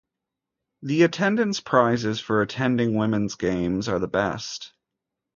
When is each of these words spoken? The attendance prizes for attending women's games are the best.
The 0.81 1.03
attendance 1.03 1.59
prizes 1.59 2.19
for 2.19 2.41
attending 2.41 2.95
women's 2.95 3.35
games 3.35 3.87
are 3.87 3.99
the 3.99 4.07
best. 4.07 4.73